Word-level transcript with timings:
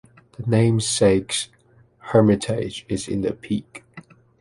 The 0.35 0.41
namesake’s 0.49 1.49
hermitage 1.99 2.87
is 2.89 3.07
in 3.07 3.21
the 3.21 3.33
peak. 3.33 3.83